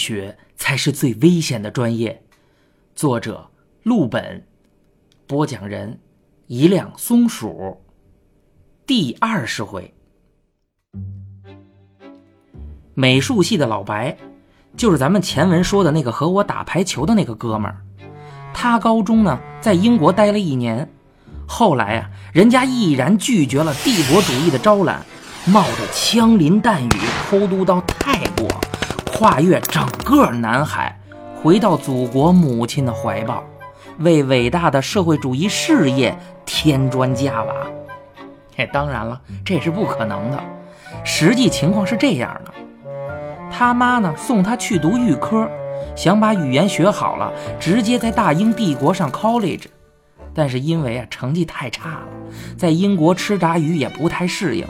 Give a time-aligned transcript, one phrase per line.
[0.00, 2.22] 学才是最危险的专业。
[2.94, 3.50] 作者：
[3.82, 4.46] 陆本，
[5.26, 6.00] 播讲人：
[6.46, 7.78] 一辆松鼠。
[8.86, 9.92] 第二十回，
[12.94, 14.16] 美术系的老白，
[14.74, 17.84] 就是咱们前文说的那个和我打排球的那个哥们儿。
[18.54, 20.90] 他高中呢在英国待了一年，
[21.46, 25.04] 后来啊，人家毅然拒绝了帝国主义的招揽，
[25.46, 26.90] 冒着枪林弹雨
[27.28, 28.48] 偷渡到泰国。
[29.20, 30.98] 跨越整个南海，
[31.42, 33.44] 回到祖国母亲的怀抱，
[33.98, 37.52] 为伟大的社会主义事业添砖加瓦。
[38.56, 40.42] 嘿，当然了，这是不可能的。
[41.04, 42.54] 实际情况是这样的：
[43.52, 45.46] 他妈呢送他去读预科，
[45.94, 49.64] 想把语言学好了，直接在大英帝国上 college。
[50.32, 52.06] 但是因为啊成绩太差了，
[52.56, 54.66] 在英国吃炸鱼也不太适应，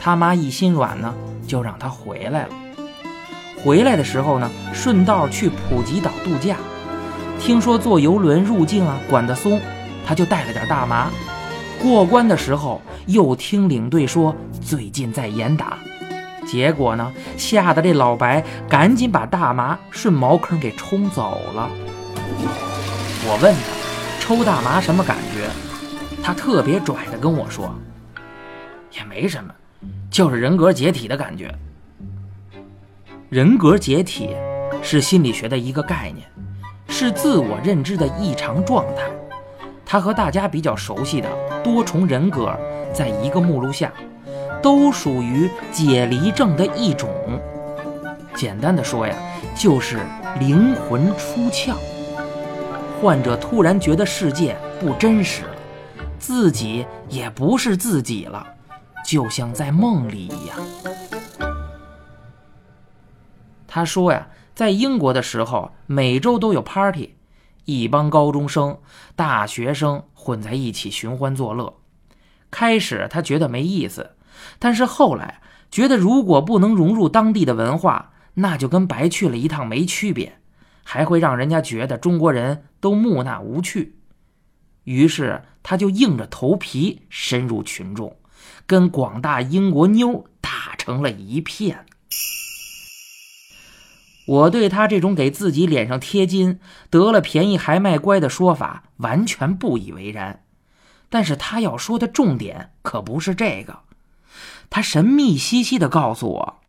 [0.00, 1.12] 他妈一心软呢，
[1.44, 2.48] 就让他回来了。
[3.62, 6.56] 回来的时候呢，顺道去普吉岛度假。
[7.38, 9.60] 听说坐游轮入境啊，管得松，
[10.06, 11.10] 他就带了点大麻。
[11.82, 15.78] 过关的时候，又听领队说最近在严打，
[16.46, 21.68] 结果呢，吓得这老白赶紧把大麻顺茅坑给冲走了。
[23.26, 25.48] 我问他抽大麻什么感觉，
[26.22, 27.74] 他特别拽的跟我说，
[28.92, 29.50] 也没什么，
[30.10, 31.54] 就是人格解体的感觉。
[33.30, 34.34] 人格解体
[34.82, 36.26] 是心理学的一个概念，
[36.88, 39.04] 是自我认知的异常状态。
[39.86, 41.28] 它和大家比较熟悉的
[41.62, 42.52] 多重人格
[42.92, 43.92] 在一个目录下，
[44.60, 47.08] 都属于解离症的一种。
[48.34, 49.14] 简单的说呀，
[49.54, 50.00] 就是
[50.40, 51.76] 灵魂出窍。
[53.00, 55.50] 患者突然觉得世界不真实了，
[56.18, 58.44] 自己也不是自己了，
[59.06, 60.58] 就像在梦里一样。
[63.72, 67.14] 他说呀，在英国的时候，每周都有 party，
[67.66, 68.76] 一帮高中生、
[69.14, 71.72] 大学生混在一起寻欢作乐。
[72.50, 74.16] 开始他觉得没意思，
[74.58, 80.40] 但是后来觉得如果不能融入当地的文化，那就跟白去了一趟没区别，
[80.82, 84.00] 还会让人家觉得中国人都木讷无趣。
[84.82, 88.16] 于是他就硬着头皮深入群众，
[88.66, 91.86] 跟广大英国妞打成了一片。
[94.30, 100.44] 我对他这种给自己脸上贴金、得了便宜还卖乖的说法完全不以为然，
[101.08, 103.80] 但是他要说的重点可不是这个。
[104.68, 106.60] 他神秘兮兮地告诉我，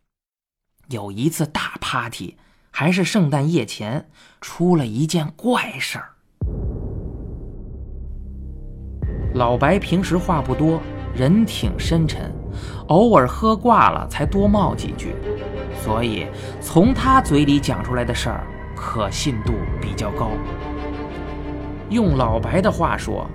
[0.88, 2.36] 有一次大 party，
[2.72, 4.08] 还是圣诞夜前，
[4.40, 6.08] 出了一件怪事儿。
[9.34, 10.82] 老白平时话不多，
[11.14, 12.34] 人挺深沉，
[12.88, 15.14] 偶尔喝挂了才多冒几句。
[15.82, 16.26] 所以，
[16.60, 20.30] 从他嘴里讲出来的事儿，可信度比较高。
[21.90, 23.26] 用老白的话说，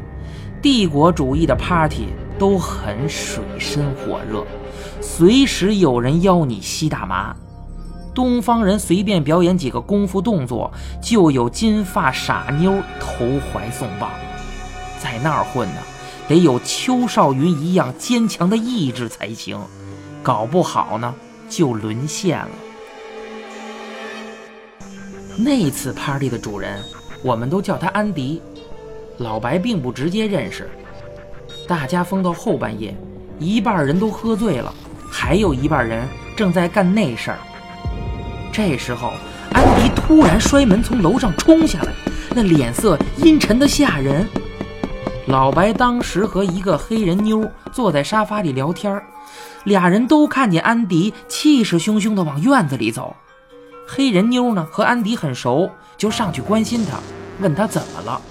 [0.62, 2.08] 帝国主义的 party
[2.40, 4.46] 都很水深火热，
[5.02, 7.36] 随时有人邀你吸大麻。
[8.16, 10.72] 东方人随便表演几个功夫动作，
[11.02, 14.10] 就有金发傻妞投怀送抱。
[15.00, 15.82] 在那儿混呢，
[16.28, 19.60] 得有邱少云一样坚强的意志才行，
[20.24, 21.14] 搞不好呢。
[21.50, 22.50] 就沦陷了。
[25.38, 26.82] 那次 party 的主人，
[27.22, 28.42] 我们都叫他安迪。
[29.18, 30.70] 老白并不直接认识。
[31.68, 32.96] 大家疯到后半夜，
[33.40, 34.74] 一半人都喝醉了，
[35.12, 37.38] 还有一半人正在干那事儿。
[38.52, 39.14] 这时候，
[39.54, 41.92] 安迪突然摔门从楼上冲下来，
[42.36, 44.28] 那脸色阴沉的吓人。
[45.28, 49.04] 老白当时和一个黑人妞坐在沙发里聊天儿
[49.64, 53.16] 俩人都看见安迪气势汹汹地往院子里走，
[53.88, 57.00] 黑人妞呢和安迪很熟，就上去关心他，
[57.40, 58.22] 问他怎么了。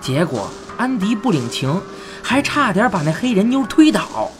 [0.00, 1.80] 结果安迪不领情，
[2.22, 4.30] 还差点把那黑人妞推倒。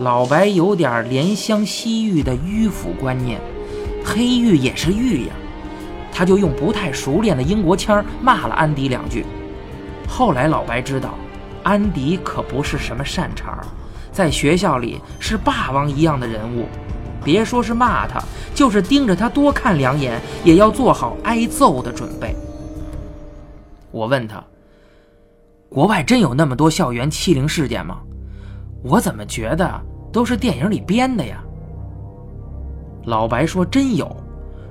[0.00, 3.40] 老白有点怜香惜玉的迂腐观念，
[4.04, 5.32] 黑玉也是玉呀，
[6.12, 9.24] 他就用不太熟练的英国腔骂了安迪两句。
[10.08, 11.14] 后来老白知道，
[11.62, 13.64] 安迪可不是什么善茬。
[14.14, 16.66] 在学校里是霸王一样的人物，
[17.24, 18.22] 别说是骂他，
[18.54, 22.32] 就是盯着他多看两眼，也要做好挨揍的准备。
[23.90, 24.42] 我问他
[25.68, 27.98] ：“国外真有那么多校园欺凌事件吗？”
[28.84, 29.68] 我怎么觉得
[30.12, 31.42] 都是电影里编的呀？
[33.06, 34.16] 老白说：“真有，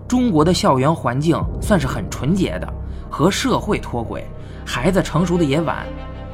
[0.07, 2.74] 中国的校园环境算是很纯洁的，
[3.10, 4.25] 和社会脱轨，
[4.66, 5.86] 孩子成熟的也晚。”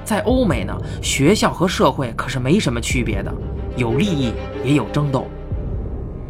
[0.09, 3.31] 在欧美呢，学校和社会可是没什么区别的，
[3.77, 4.33] 有利益
[4.65, 5.27] 也有争斗。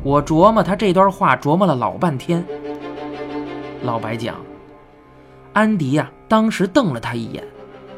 [0.03, 2.45] 我琢磨他这段话，琢磨了老半天。
[3.83, 4.35] 老白讲，
[5.53, 7.41] 安迪呀，当时瞪了他一眼，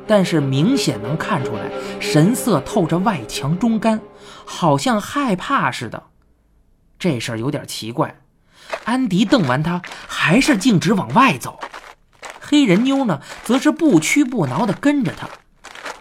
[0.06, 1.64] 但是明显能看出来，
[2.00, 4.00] 神色透着外强中干，
[4.46, 6.04] 好像害怕似的。
[7.00, 8.22] 这事儿有点奇怪。
[8.84, 11.60] 安迪瞪完他，还是径直往外走。
[12.40, 15.28] 黑人妞呢，则是不屈不挠地跟着他。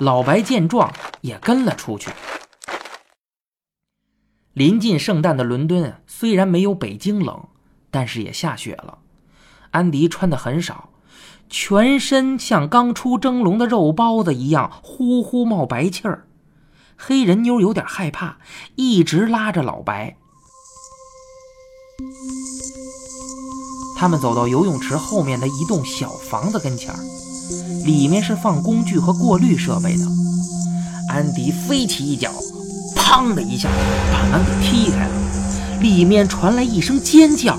[0.00, 2.11] 老白见状，也跟了出去。
[4.55, 7.49] 临近圣诞的伦敦，虽然没有北京冷，
[7.91, 9.00] 但是也下雪了。
[9.73, 10.88] 安迪穿的很少，
[11.50, 16.26] 全身像刚出蒸笼的肉包子一样，呼呼冒白气儿。
[16.97, 18.38] 黑人妞有点害怕，
[18.76, 20.17] 一直拉着老白。
[23.99, 26.99] 他们走到游泳池后面的一栋小房子跟前儿，
[27.85, 30.05] 里面是放工具和过滤设备的。
[31.08, 32.32] 安迪飞起一脚，
[32.94, 33.69] 砰的一下
[34.12, 37.58] 把门给踢开了，里面传来一声尖叫。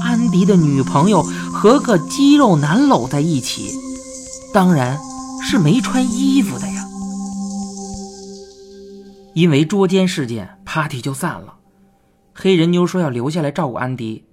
[0.00, 3.70] 安迪的女朋友和个肌肉男搂在一起，
[4.54, 4.98] 当然
[5.42, 6.86] 是没穿衣服的呀。
[9.34, 11.54] 因为捉奸事件，party 就散了。
[12.32, 14.24] 黑人妞说要留下来照顾安迪。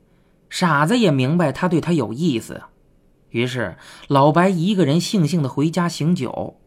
[0.50, 2.62] 傻子也明白他对他有意思，
[3.33, 3.75] 于是
[4.07, 6.59] 老白一个人悻悻的回家醒酒。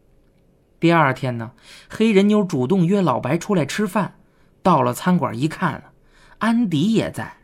[0.81, 1.51] 第二天呢，
[1.89, 4.15] 黑人妞主动约老白出来吃饭。
[4.61, 5.91] 到了餐馆一看，
[6.39, 7.37] 安迪也在。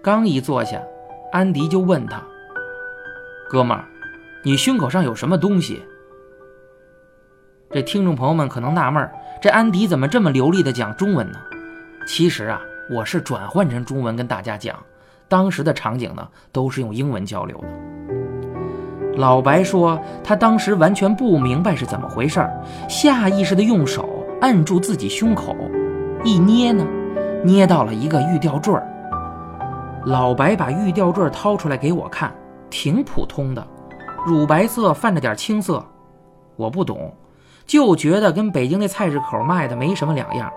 [0.00, 0.80] 刚一坐下，
[1.32, 2.22] 安迪就问他
[3.50, 3.84] ：“哥们儿，
[4.44, 5.82] 你胸口上有什么东西？”
[7.72, 9.10] 这听众朋友们可能纳闷
[9.42, 11.40] 这安迪怎么这么流利的讲中文呢？
[12.06, 12.62] 其实啊。
[12.90, 14.82] 我是转换成中文跟大家讲，
[15.28, 17.68] 当时的场景呢都是用英文交流的。
[19.16, 22.48] 老白说他当时完全不明白是怎么回事
[22.88, 25.56] 下意识的用手按住自己胸口，
[26.22, 26.86] 一捏呢，
[27.44, 28.72] 捏到了一个玉吊坠
[30.04, 32.32] 老白把玉吊坠掏出来给我看，
[32.70, 33.66] 挺普通的，
[34.24, 35.84] 乳白色泛着点青色，
[36.54, 37.12] 我不懂，
[37.66, 40.48] 就觉得跟北京那菜市口卖的没什么两样。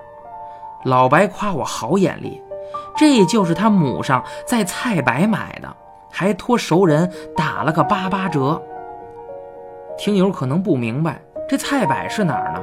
[0.85, 2.39] 老白夸我好眼力，
[3.01, 5.75] 这就是他母上在菜百买的，
[6.12, 8.62] 还托熟人打了个八八折。
[9.98, 11.19] 听友可能不明白，
[11.50, 12.62] 这菜百是哪儿呢？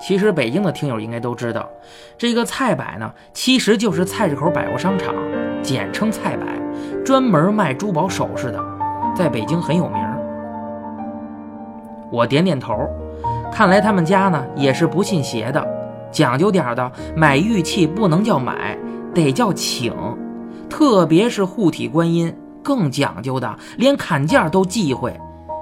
[0.00, 1.68] 其实北京的听友应该都知道，
[2.16, 5.14] 这个菜百呢，其实就是菜市口百货商场，
[5.60, 6.46] 简称菜百，
[7.04, 8.58] 专门卖珠宝首饰的，
[9.14, 10.02] 在北京很有名。
[12.10, 12.88] 我点点头，
[13.52, 15.62] 看来他们家呢也是不信邪的。
[16.10, 18.76] 讲究点的买玉器不能叫买，
[19.14, 19.94] 得叫请，
[20.68, 25.18] 特别是护体观音更讲究的，连砍价都忌讳，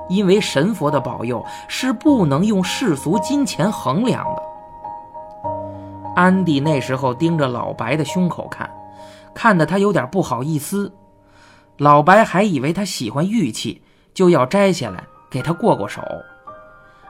[0.09, 4.43] 因为神佛的保佑是不能用世俗金钱衡量的。
[6.15, 8.71] 安迪那时候盯着老白的胸口看，
[9.35, 10.93] 看得他有点不好意思。
[11.77, 13.83] 老白还以为他喜欢玉器，
[14.13, 16.03] 就要摘下来给他过过手。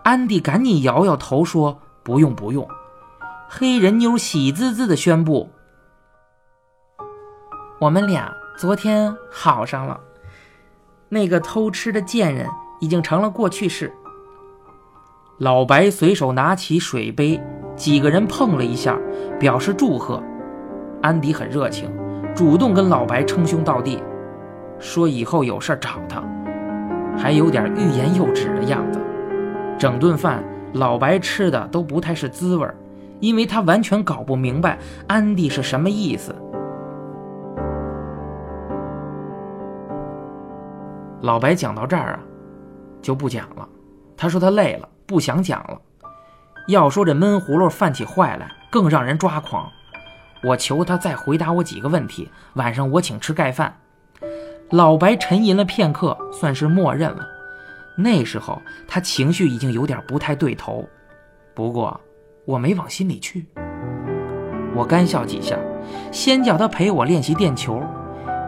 [0.04, 2.66] 安迪赶紧摇摇头说：“不用，不用。”
[3.48, 5.50] 黑人妞喜滋滋地宣布
[7.80, 9.98] ：“我们俩昨天好上了，
[11.08, 12.46] 那个偷吃的贱人
[12.78, 13.90] 已经成了过去式。”
[15.40, 17.42] 老白随手拿起水杯，
[17.74, 18.98] 几个人碰了一下，
[19.38, 20.22] 表示祝贺。
[21.00, 21.90] 安迪很热情，
[22.36, 24.02] 主动跟老白称兄道弟，
[24.78, 26.22] 说以后有事找他，
[27.16, 29.00] 还有点欲言又止的样子。
[29.78, 30.44] 整顿饭，
[30.74, 32.68] 老白吃的都不太是滋味。
[33.20, 36.34] 因为他完全搞不明白安迪是什么意思。
[41.22, 42.20] 老白讲到这儿啊，
[43.02, 43.68] 就不讲了。
[44.16, 45.80] 他说他累了，不想讲了。
[46.68, 49.70] 要说这闷葫芦犯起坏来，更让人抓狂。
[50.42, 53.74] 我求他再回答我几个问题，晚上我请吃盖饭。
[54.70, 57.26] 老白沉吟了片刻，算是默认了。
[57.96, 60.88] 那时候他情绪已经有点不太对头，
[61.54, 62.00] 不过。
[62.46, 63.46] 我没往心里去，
[64.74, 65.56] 我干笑几下，
[66.10, 67.80] 先叫他陪我练习垫球。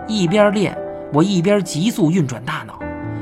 [0.08, 0.76] 一边练，
[1.12, 2.78] 我一边急速运转大脑，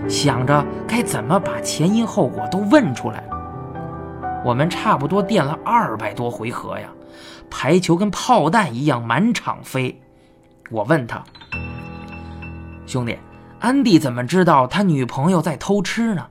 [0.08, 3.24] 想着该怎么把前因后果都问出来。
[4.44, 6.88] 我们差不多垫了二百多回合呀，
[7.50, 10.00] 排球跟炮弹一样满场飞。
[10.70, 11.22] 我问他
[12.86, 13.18] ：“兄弟，
[13.58, 16.28] 安迪怎么知道他女朋友在偷吃呢？”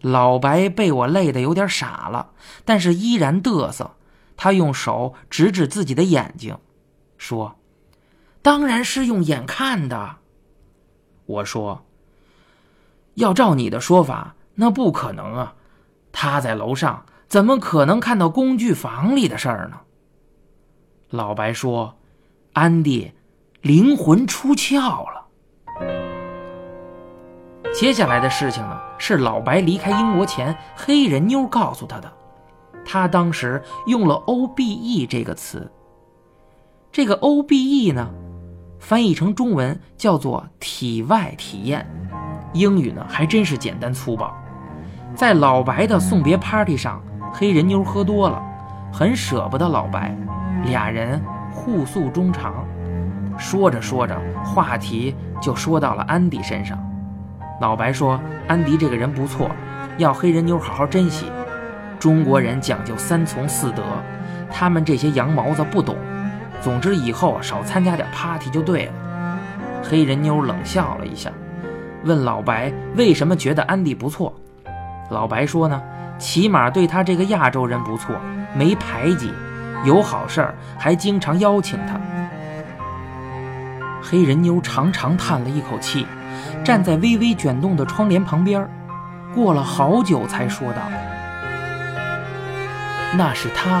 [0.00, 2.30] 老白被我累得有点傻了，
[2.64, 3.92] 但是依然嘚瑟。
[4.36, 6.56] 他用手指指自己的眼睛，
[7.16, 7.56] 说
[8.42, 10.16] ：“当然是用眼看的。”
[11.32, 11.84] 我说
[13.14, 15.54] ：“要照你的说法，那不可能啊！
[16.12, 19.80] 他在楼上，怎么可能看到工具房里的事儿呢？”
[21.10, 21.96] 老白说
[22.54, 23.12] ：“安迪
[23.60, 25.26] 灵魂出窍了。”
[27.74, 32.12] 接下来的事情呢，是老白离开英国前，黑人妞告诉他的。
[32.84, 35.70] 他当时用了 “O B E” 这个词。
[36.90, 38.12] 这个 “O B E” 呢，
[38.82, 41.86] 翻译成中文叫做“体外体验”，
[42.52, 44.36] 英语呢还真是简单粗暴。
[45.14, 47.00] 在老白的送别 party 上，
[47.32, 48.42] 黑人妞喝多了，
[48.92, 50.12] 很舍不得老白，
[50.64, 51.22] 俩人
[51.52, 52.66] 互诉衷肠。
[53.38, 56.76] 说着说着，话题就说到了安迪身上。
[57.60, 59.48] 老白说：“安迪这个人不错，
[59.96, 61.26] 要黑人妞好好珍惜。
[62.00, 63.84] 中国人讲究三从四德，
[64.50, 65.96] 他们这些洋毛子不懂。
[66.62, 68.92] 总之以后少参加点 party 就对了。”
[69.84, 71.30] 黑人妞冷笑了一下，
[72.04, 74.32] 问老白为什么觉得安迪不错。
[75.10, 75.82] 老白说呢，
[76.18, 78.14] 起码对他这个亚洲人不错，
[78.54, 79.32] 没排挤，
[79.84, 82.00] 有好事儿还经常邀请他。
[84.00, 86.06] 黑人妞长长叹了一口气，
[86.64, 88.66] 站在微微卷动的窗帘旁边，
[89.34, 90.80] 过了好久才说道
[93.18, 93.80] ：“那是他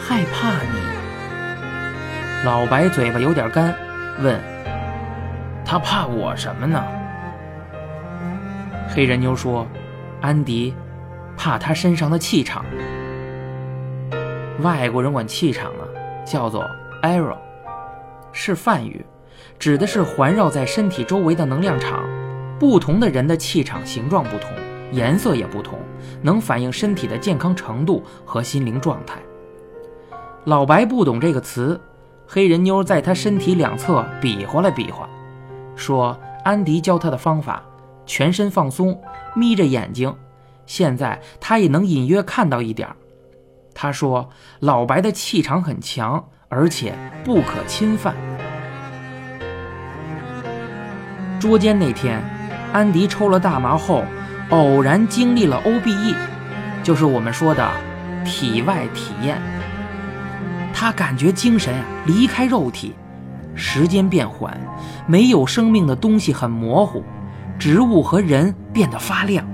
[0.00, 0.81] 害怕你。”
[2.44, 3.72] 老白嘴巴有点干，
[4.20, 4.36] 问
[5.64, 6.82] ：“他怕我什么呢？”
[8.90, 9.64] 黑人妞说
[10.20, 10.74] ：“安迪
[11.36, 12.64] 怕他身上的气场。
[14.60, 15.86] 外国人管气场啊
[16.26, 16.68] 叫做
[17.02, 17.38] arrow，
[18.32, 19.06] 是梵语。”
[19.58, 22.02] 指的是环绕在身体周围的能量场，
[22.58, 24.50] 不同的人的气场形状不同，
[24.90, 25.78] 颜色也不同，
[26.20, 29.20] 能反映身体的健康程度和心灵状态。
[30.44, 31.80] 老白不懂这个词，
[32.34, 35.06] 黑人妞在他身体两侧比划了比划，
[35.76, 37.62] 说：“安迪教他的方法，
[38.06, 38.98] 全身放松，
[39.34, 40.16] 眯着眼睛，
[40.64, 42.88] 现在他也能隐约看到一点
[43.74, 48.16] 他说：“老白的气场很强，而且不可侵犯。”
[51.38, 52.18] 捉奸那天，
[52.72, 54.04] 安迪抽了大麻后，
[54.48, 56.14] 偶然经历了 O B E，
[56.82, 57.70] 就是我们说的
[58.24, 59.36] 体外体验。
[60.82, 62.92] 他感觉精神啊离开肉体，
[63.54, 64.60] 时间变缓，
[65.06, 67.04] 没有生命的东西很模糊，
[67.56, 69.46] 植物和人变得发亮。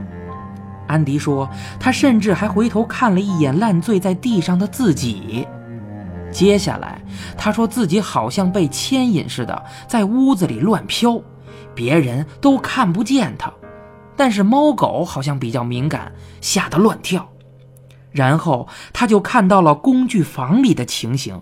[0.87, 1.47] 安迪说，
[1.79, 5.47] 他甚至还回头看了一眼烂醉在地上的自己。
[6.31, 6.99] 接下来，
[7.37, 11.21] 他说自己好像被牵引似的，在屋子里乱飘。
[11.75, 13.53] 别人都看不见他，
[14.17, 17.29] 但是猫狗好像比较敏感，吓得乱跳。
[18.13, 21.41] 然后他就看到了工具房里的情形。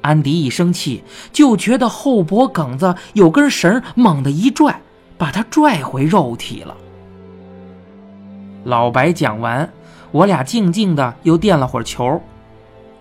[0.00, 4.80] 安迪一生气，就觉得后脖梗子有根绳猛地一拽，
[5.16, 6.76] 把他拽回肉体了。
[8.64, 9.72] 老白讲完，
[10.10, 12.20] 我俩静静的又垫了会儿球。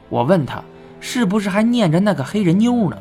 [0.10, 0.64] 我问他，
[1.00, 2.98] 是不是还念着那个黑人妞呢？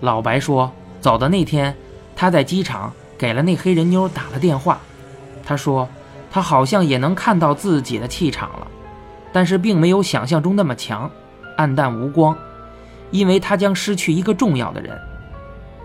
[0.00, 1.76] 老白说：“走的那天，
[2.16, 4.80] 他在机场给了那黑人妞打了电话。
[5.44, 5.86] 他说，
[6.30, 8.66] 他好像也能看到自己的气场了，
[9.32, 11.10] 但是并没有想象中那么强，
[11.56, 12.36] 暗淡无光，
[13.10, 14.96] 因为他将失去一个重要的人。”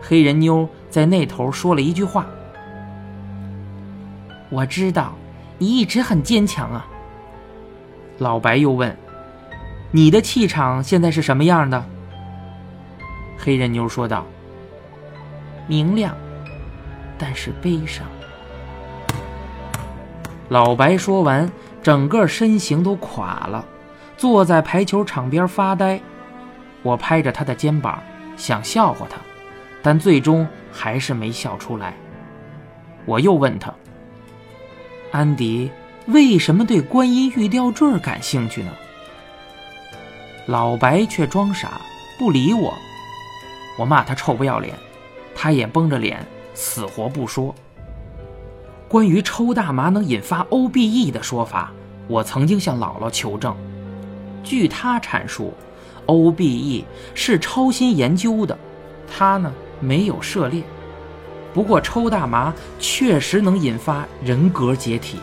[0.07, 2.27] 黑人妞在那头说了一句话
[4.51, 5.15] ：“我知道，
[5.57, 6.85] 你一直很坚强啊。”
[8.19, 8.95] 老白又问
[9.89, 11.83] ：“你的气场现在是什么样的？”
[13.35, 14.25] 黑人妞说道
[15.67, 16.15] ：“明亮，
[17.17, 18.05] 但是悲伤。”
[20.49, 23.65] 老白说完，整个身形都垮了，
[24.15, 25.99] 坐在排球场边发呆。
[26.83, 28.01] 我拍着他的肩膀，
[28.37, 29.17] 想笑话他，
[29.81, 31.95] 但最终还是没笑出来。
[33.05, 33.73] 我又问他
[35.11, 35.71] ：“安迪，
[36.07, 38.71] 为什么对观音玉吊坠感兴趣呢？”
[40.45, 41.81] 老白却装傻，
[42.19, 42.71] 不理我。
[43.79, 44.75] 我骂他臭不要脸，
[45.33, 46.23] 他也绷着脸，
[46.53, 47.53] 死活不说。
[48.95, 51.69] 关于抽大麻能引发 O B E 的说法，
[52.07, 53.53] 我曾经向姥姥求证。
[54.41, 55.53] 据他阐述
[56.05, 58.57] ，O B E 是超新研究的，
[59.05, 60.63] 他呢没有涉猎。
[61.53, 65.19] 不过抽大麻确实能引发人格解体，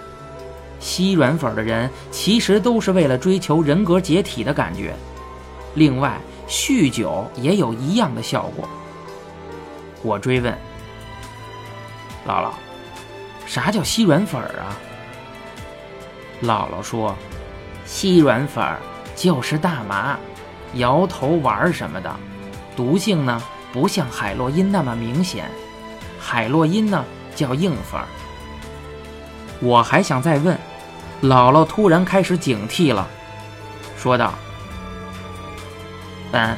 [0.79, 4.95] 吸软粉的人其实都是为了追求人格解体的感觉。
[5.77, 6.21] 另外。
[6.47, 8.69] 酗酒也有一样的效果。
[10.03, 10.53] 我追问
[12.27, 12.51] 姥姥
[13.47, 14.77] ：“啥叫吸软粉儿啊？”
[16.43, 17.17] 姥姥说
[17.87, 18.79] ：“吸软粉儿
[19.15, 20.19] 就是大麻，
[20.75, 22.15] 摇头丸什么的，
[22.77, 23.41] 毒性呢
[23.73, 25.45] 不像海洛因那么明显。
[26.19, 28.07] 海洛因呢叫硬粉儿。”
[29.61, 30.59] 我还想再问，
[31.23, 33.07] 姥姥突然开始警惕了，
[33.97, 34.35] 说道
[36.33, 36.57] ：“本，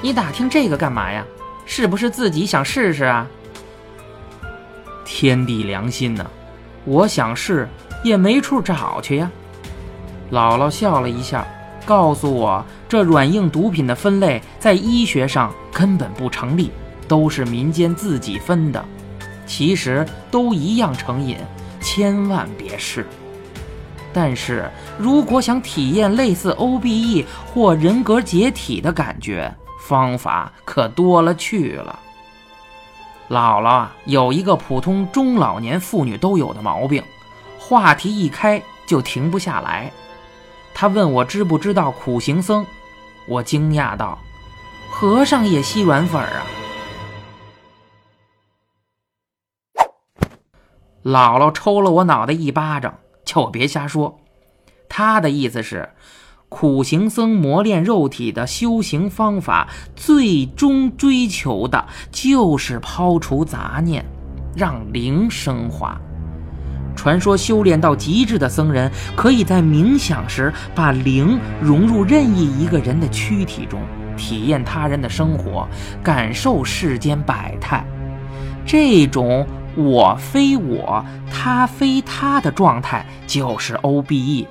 [0.00, 1.24] 你打听这个干嘛呀？
[1.66, 3.26] 是不是自己想试试啊？”
[5.20, 6.24] 天地良心呐，
[6.84, 7.68] 我想试
[8.04, 9.28] 也没处找去呀。
[10.30, 11.44] 姥姥笑了一下，
[11.84, 16.70] 告诉我，这软硬毒品的分类在医学上根本不成立，
[17.08, 18.84] 都是民间自己分的，
[19.44, 21.36] 其实都一样成瘾，
[21.80, 23.04] 千万别试。
[24.12, 24.70] 但是
[25.00, 29.52] 如果想体验类似 OBE 或人格解体的感觉，
[29.88, 31.98] 方法可多了去了。
[33.28, 37.02] 姥姥啊，有一个普通中老年妇女都有的毛病，
[37.58, 39.92] 话题一开就停不下来。
[40.74, 42.64] 她问我知不知道苦行僧，
[43.26, 44.18] 我惊讶道
[44.90, 46.46] ：“和尚也吸软粉儿啊？”
[51.04, 54.18] 姥姥抽了我脑袋一巴掌，叫我别瞎说。
[54.88, 55.90] 她的意思是，
[56.48, 64.04] 苦行僧磨练肉体的修行方法，最终追求的就是抛除杂念，
[64.56, 66.00] 让灵升华。
[66.96, 73.80] 传说修炼到极致的僧人，可以在冥想时把灵融入任意一个人的躯体中，
[74.16, 75.68] 体验他人的生活，
[76.02, 77.84] 感受世间百态。
[78.66, 84.46] 这种我非我，他非他的状态，就是 OBE，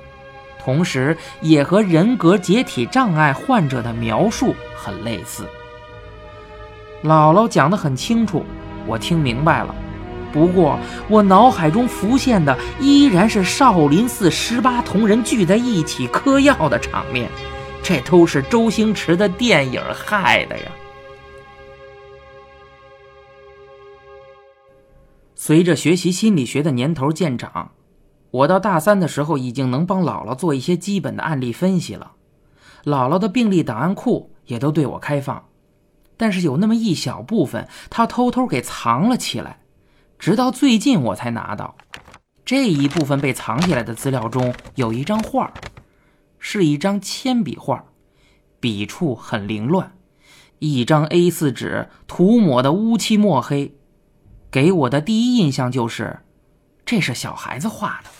[0.58, 5.46] 同时也和人格解体障碍患者的描述很类似。
[7.02, 8.44] 姥姥讲得很清楚，
[8.86, 9.74] 我听明白了。
[10.30, 17.30] 不过，我脑海中浮现的依然是少林寺十八铜人聚在一起嗑药的场面，
[17.82, 20.64] 这都是周星驰的电影害的呀。
[25.34, 27.70] 随着学习心理学的年头渐长，
[28.30, 32.12] 我到大三的时候已经能帮姥姥做一些基本的案例分析了，
[32.84, 35.48] 姥姥的病历档案库也都对我开放，
[36.16, 39.60] 但是有那么一小部分，她偷偷给藏了起来。
[40.18, 41.76] 直到最近我才拿到
[42.44, 45.52] 这一部分被藏起来的资料中有一张画，
[46.38, 47.84] 是一张铅笔画，
[48.60, 49.92] 笔触很凌乱，
[50.58, 53.76] 一张 A4 纸涂抹的乌漆墨黑，
[54.50, 56.20] 给我的第一印象就是
[56.84, 58.10] 这是小孩子画的。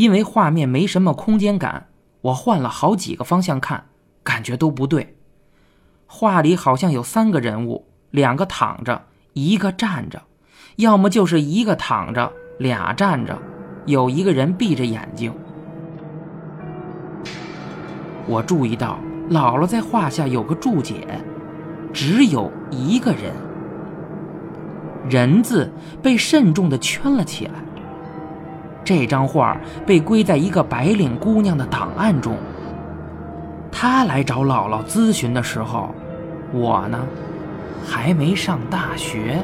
[0.00, 1.88] 因为画面没什么空间感，
[2.22, 3.84] 我换了好几个方向看，
[4.22, 5.18] 感觉都不对。
[6.06, 9.02] 画里好像有三个人物，两个躺着，
[9.34, 10.22] 一个站着。
[10.76, 13.38] 要么就是一个躺着，俩站着，
[13.84, 15.30] 有一个人闭着眼睛。
[18.26, 21.22] 我注意到姥姥在画下有个注解，
[21.92, 23.34] 只有一个人。
[25.10, 25.70] 人字
[26.02, 27.52] 被慎重的圈了起来。
[28.90, 32.36] 这张画被归在一个白领姑娘的档案中。
[33.70, 35.94] 她来找姥姥咨询的时候，
[36.52, 36.98] 我呢，
[37.86, 39.40] 还没上大学。